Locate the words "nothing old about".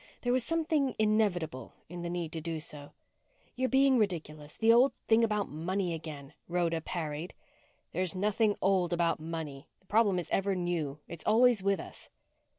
8.15-9.19